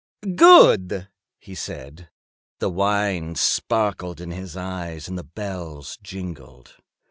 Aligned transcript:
"Good!" 0.35 1.09
he 1.37 1.53
said. 1.53 2.09
The 2.57 2.71
wine 2.71 3.35
sparkled 3.35 4.19
in 4.19 4.31
his 4.31 4.57
eyes 4.57 5.07
and 5.07 5.15
the 5.15 5.23
bells 5.23 5.99
jingled. 6.01 6.77